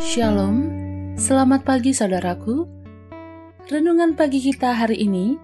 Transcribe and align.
Shalom, 0.00 0.64
selamat 1.20 1.60
pagi 1.60 1.92
saudaraku. 1.92 2.64
Renungan 3.68 4.16
pagi 4.16 4.40
kita 4.40 4.72
hari 4.72 4.96
ini, 5.04 5.36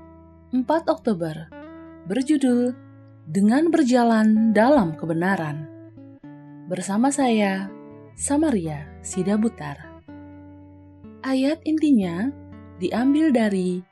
4 0.49 0.65
Oktober, 0.89 1.53
berjudul 2.09 2.73
Dengan 3.29 3.69
Berjalan 3.69 4.57
Dalam 4.57 4.97
Kebenaran. 4.97 5.69
Bersama 6.73 7.13
saya, 7.13 7.69
Samaria 8.17 8.89
Sida 9.05 9.37
Butar. 9.37 10.01
Ayat 11.21 11.61
intinya 11.69 12.33
diambil 12.81 13.37
dari 13.37 13.85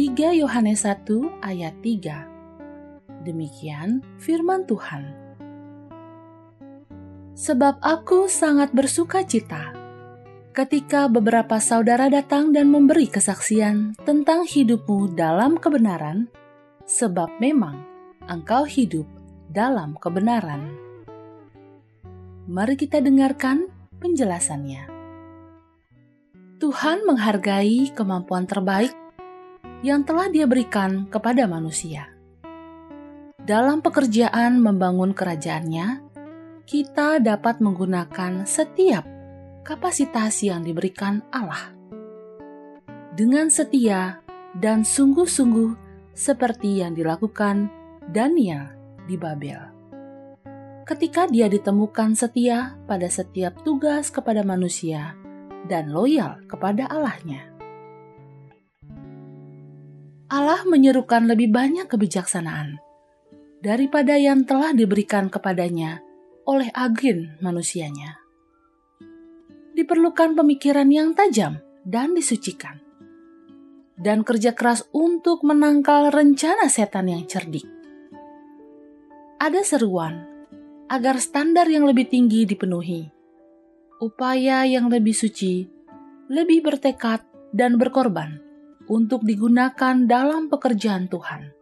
3 0.00 0.32
Yohanes 0.32 0.88
1 0.88 1.44
ayat 1.44 1.76
3. 1.84 3.28
Demikian 3.28 4.00
firman 4.16 4.64
Tuhan. 4.64 5.12
Sebab 7.36 7.84
aku 7.84 8.32
sangat 8.32 8.72
bersuka 8.72 9.20
cita 9.28 9.79
ketika 10.50 11.06
beberapa 11.06 11.62
saudara 11.62 12.10
datang 12.10 12.50
dan 12.50 12.74
memberi 12.74 13.06
kesaksian 13.06 13.94
tentang 14.02 14.42
hidupmu 14.42 15.14
dalam 15.14 15.54
kebenaran, 15.54 16.26
sebab 16.82 17.38
memang 17.38 17.78
engkau 18.26 18.66
hidup 18.66 19.06
dalam 19.46 19.94
kebenaran. 19.94 20.74
Mari 22.50 22.74
kita 22.74 22.98
dengarkan 22.98 23.70
penjelasannya. 24.02 24.90
Tuhan 26.58 27.06
menghargai 27.06 27.94
kemampuan 27.94 28.44
terbaik 28.44 28.92
yang 29.86 30.02
telah 30.02 30.28
Dia 30.28 30.50
berikan 30.50 31.06
kepada 31.06 31.46
manusia. 31.46 32.10
Dalam 33.40 33.80
pekerjaan 33.80 34.60
membangun 34.60 35.14
kerajaannya, 35.14 36.04
kita 36.68 37.22
dapat 37.22 37.62
menggunakan 37.64 38.44
setiap 38.44 39.19
kapasitas 39.70 40.42
yang 40.42 40.66
diberikan 40.66 41.22
Allah. 41.30 41.70
Dengan 43.14 43.46
setia 43.54 44.18
dan 44.58 44.82
sungguh-sungguh 44.82 45.78
seperti 46.10 46.82
yang 46.82 46.98
dilakukan 46.98 47.70
Daniel 48.10 48.66
di 49.06 49.14
Babel. 49.14 49.62
Ketika 50.82 51.30
dia 51.30 51.46
ditemukan 51.46 52.18
setia 52.18 52.74
pada 52.90 53.06
setiap 53.06 53.62
tugas 53.62 54.10
kepada 54.10 54.42
manusia 54.42 55.14
dan 55.70 55.94
loyal 55.94 56.42
kepada 56.50 56.90
Allahnya. 56.90 57.46
Allah 60.34 60.66
menyerukan 60.66 61.30
lebih 61.30 61.46
banyak 61.54 61.86
kebijaksanaan 61.86 62.82
daripada 63.62 64.18
yang 64.18 64.42
telah 64.42 64.74
diberikan 64.74 65.30
kepadanya 65.30 66.02
oleh 66.42 66.74
agen 66.74 67.38
manusianya 67.38 68.18
diperlukan 69.80 70.36
pemikiran 70.36 70.92
yang 70.92 71.16
tajam 71.16 71.64
dan 71.88 72.12
disucikan, 72.12 72.84
dan 73.96 74.20
kerja 74.20 74.52
keras 74.52 74.84
untuk 74.92 75.40
menangkal 75.40 76.12
rencana 76.12 76.68
setan 76.68 77.08
yang 77.08 77.24
cerdik. 77.24 77.64
Ada 79.40 79.64
seruan 79.64 80.28
agar 80.92 81.16
standar 81.16 81.64
yang 81.72 81.88
lebih 81.88 82.12
tinggi 82.12 82.44
dipenuhi, 82.44 83.08
upaya 84.04 84.68
yang 84.68 84.92
lebih 84.92 85.16
suci, 85.16 85.64
lebih 86.28 86.60
bertekad, 86.60 87.24
dan 87.50 87.80
berkorban 87.80 88.38
untuk 88.86 89.26
digunakan 89.26 89.96
dalam 90.06 90.46
pekerjaan 90.46 91.10
Tuhan. 91.10 91.56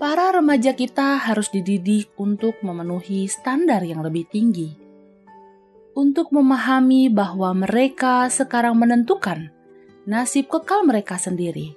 Para 0.00 0.34
remaja 0.34 0.74
kita 0.74 1.22
harus 1.22 1.52
dididik 1.54 2.10
untuk 2.18 2.58
memenuhi 2.66 3.30
standar 3.30 3.86
yang 3.86 4.02
lebih 4.02 4.26
tinggi 4.26 4.81
untuk 5.92 6.32
memahami 6.32 7.12
bahwa 7.12 7.52
mereka 7.52 8.28
sekarang 8.32 8.76
menentukan 8.80 9.52
nasib 10.08 10.48
kekal 10.48 10.82
mereka 10.82 11.20
sendiri. 11.20 11.76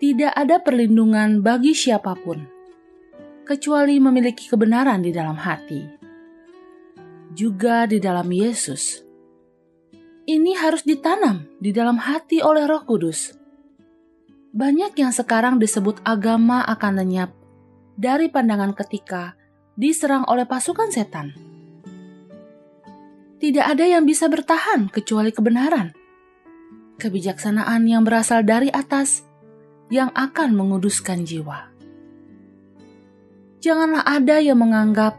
Tidak 0.00 0.32
ada 0.32 0.60
perlindungan 0.60 1.44
bagi 1.44 1.76
siapa 1.76 2.16
pun, 2.16 2.40
kecuali 3.44 4.00
memiliki 4.00 4.48
kebenaran 4.48 5.04
di 5.04 5.12
dalam 5.12 5.36
hati, 5.36 5.84
juga 7.36 7.84
di 7.84 8.00
dalam 8.00 8.28
Yesus. 8.28 9.04
Ini 10.24 10.56
harus 10.56 10.86
ditanam 10.86 11.44
di 11.58 11.74
dalam 11.74 12.00
hati 12.00 12.40
oleh 12.40 12.64
Roh 12.64 12.86
Kudus. 12.86 13.34
Banyak 14.50 14.96
yang 14.96 15.12
sekarang 15.12 15.58
disebut 15.58 16.00
agama 16.06 16.64
akan 16.64 17.02
lenyap 17.02 17.30
dari 17.98 18.32
pandangan 18.32 18.72
ketika 18.72 19.34
diserang 19.76 20.24
oleh 20.26 20.46
pasukan 20.46 20.90
setan 20.90 21.49
tidak 23.40 23.72
ada 23.72 23.88
yang 23.88 24.04
bisa 24.04 24.28
bertahan 24.28 24.92
kecuali 24.92 25.32
kebenaran. 25.32 25.96
Kebijaksanaan 27.00 27.88
yang 27.88 28.04
berasal 28.04 28.44
dari 28.44 28.68
atas 28.68 29.24
yang 29.88 30.12
akan 30.12 30.52
menguduskan 30.52 31.24
jiwa. 31.24 31.72
Janganlah 33.64 34.04
ada 34.04 34.44
yang 34.44 34.60
menganggap 34.60 35.16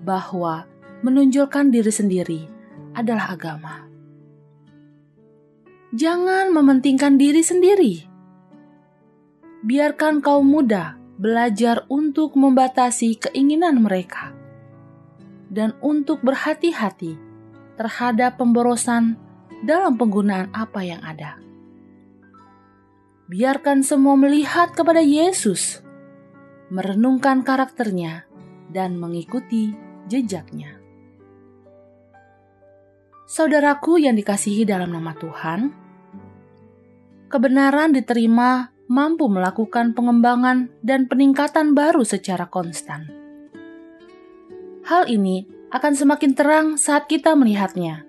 bahwa 0.00 0.64
menunjukkan 1.04 1.68
diri 1.68 1.92
sendiri 1.92 2.40
adalah 2.96 3.36
agama. 3.36 3.84
Jangan 5.92 6.56
mementingkan 6.56 7.20
diri 7.20 7.44
sendiri. 7.44 7.94
Biarkan 9.60 10.24
kaum 10.24 10.48
muda 10.48 10.96
belajar 11.20 11.84
untuk 11.92 12.32
membatasi 12.32 13.20
keinginan 13.28 13.84
mereka 13.84 14.32
dan 15.52 15.76
untuk 15.84 16.24
berhati-hati 16.24 17.31
terhadap 17.76 18.36
pemborosan 18.36 19.16
dalam 19.62 19.94
penggunaan 19.96 20.50
apa 20.52 20.82
yang 20.82 21.00
ada. 21.04 21.38
Biarkan 23.30 23.80
semua 23.86 24.18
melihat 24.18 24.74
kepada 24.76 25.00
Yesus, 25.00 25.80
merenungkan 26.68 27.46
karakternya, 27.46 28.28
dan 28.68 28.98
mengikuti 29.00 29.72
jejaknya. 30.10 30.80
Saudaraku 33.24 33.96
yang 34.02 34.12
dikasihi 34.18 34.68
dalam 34.68 34.92
nama 34.92 35.16
Tuhan, 35.16 35.72
kebenaran 37.32 37.96
diterima 37.96 38.68
mampu 38.92 39.24
melakukan 39.32 39.96
pengembangan 39.96 40.68
dan 40.84 41.08
peningkatan 41.08 41.72
baru 41.72 42.04
secara 42.04 42.44
konstan. 42.52 43.08
Hal 44.84 45.08
ini 45.08 45.48
akan 45.72 45.96
semakin 45.96 46.36
terang 46.36 46.66
saat 46.76 47.08
kita 47.08 47.32
melihatnya 47.32 48.04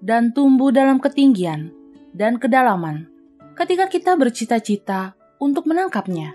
dan 0.00 0.32
tumbuh 0.32 0.72
dalam 0.72 0.96
ketinggian 0.96 1.68
dan 2.16 2.40
kedalaman 2.40 3.12
ketika 3.52 3.92
kita 3.92 4.16
bercita-cita 4.16 5.12
untuk 5.36 5.68
menangkapnya. 5.68 6.32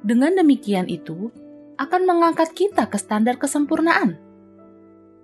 Dengan 0.00 0.40
demikian 0.40 0.88
itu 0.88 1.28
akan 1.76 2.08
mengangkat 2.08 2.56
kita 2.56 2.88
ke 2.88 2.96
standar 2.96 3.36
kesempurnaan 3.36 4.16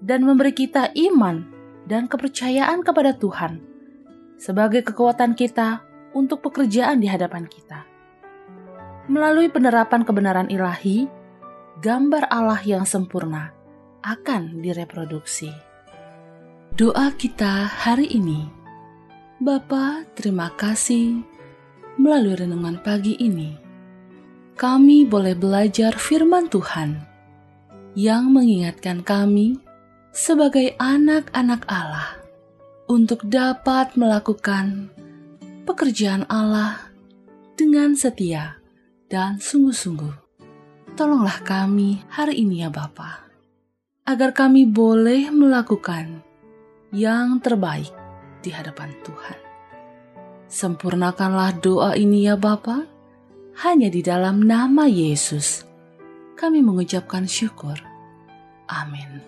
dan 0.04 0.20
memberi 0.20 0.52
kita 0.52 0.92
iman 1.08 1.48
dan 1.88 2.12
kepercayaan 2.12 2.84
kepada 2.84 3.16
Tuhan 3.16 3.64
sebagai 4.36 4.84
kekuatan 4.84 5.32
kita 5.32 5.80
untuk 6.12 6.44
pekerjaan 6.44 7.00
di 7.00 7.08
hadapan 7.08 7.48
kita. 7.48 7.88
Melalui 9.08 9.48
penerapan 9.48 10.04
kebenaran 10.04 10.52
ilahi, 10.52 11.08
gambar 11.80 12.28
Allah 12.28 12.60
yang 12.68 12.84
sempurna 12.84 13.61
akan 14.02 14.60
direproduksi. 14.60 15.54
Doa 16.74 17.14
kita 17.14 17.70
hari 17.70 18.10
ini. 18.10 18.50
Bapa, 19.38 20.06
terima 20.14 20.50
kasih 20.54 21.22
melalui 21.98 22.38
renungan 22.38 22.82
pagi 22.82 23.14
ini. 23.18 23.54
Kami 24.58 25.06
boleh 25.06 25.34
belajar 25.34 25.96
firman 25.96 26.46
Tuhan 26.46 27.02
yang 27.98 28.30
mengingatkan 28.30 29.02
kami 29.02 29.58
sebagai 30.12 30.76
anak-anak 30.78 31.66
Allah 31.66 32.20
untuk 32.86 33.24
dapat 33.26 33.96
melakukan 33.96 34.92
pekerjaan 35.64 36.28
Allah 36.28 36.92
dengan 37.56 37.96
setia 37.96 38.60
dan 39.08 39.40
sungguh-sungguh. 39.40 40.14
Tolonglah 40.92 41.40
kami 41.44 42.04
hari 42.12 42.44
ini 42.44 42.64
ya 42.64 42.68
Bapak 42.68 43.31
agar 44.02 44.34
kami 44.34 44.66
boleh 44.66 45.30
melakukan 45.30 46.26
yang 46.90 47.38
terbaik 47.38 47.94
di 48.42 48.50
hadapan 48.50 48.90
Tuhan. 49.06 49.38
Sempurnakanlah 50.50 51.62
doa 51.62 51.94
ini 51.94 52.26
ya 52.26 52.34
Bapa, 52.34 52.84
hanya 53.62 53.88
di 53.88 54.02
dalam 54.02 54.42
nama 54.42 54.90
Yesus. 54.90 55.62
Kami 56.34 56.58
mengucapkan 56.60 57.30
syukur. 57.30 57.78
Amin. 58.66 59.22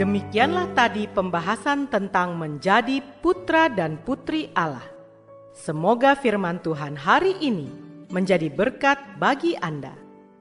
Demikianlah 0.00 0.72
tadi 0.74 1.06
pembahasan 1.06 1.86
tentang 1.86 2.34
menjadi 2.34 2.98
putra 3.20 3.68
dan 3.70 4.00
putri 4.02 4.50
Allah. 4.56 4.91
Semoga 5.52 6.16
firman 6.16 6.64
Tuhan 6.64 6.96
hari 6.96 7.36
ini 7.44 7.68
menjadi 8.08 8.48
berkat 8.48 8.96
bagi 9.20 9.52
Anda. 9.60 9.92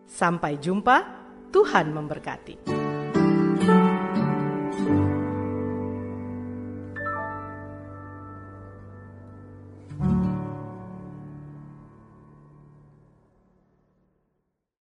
Sampai 0.08 0.56
jumpa, 0.56 1.04
Tuhan 1.52 1.92
memberkati. 1.92 2.81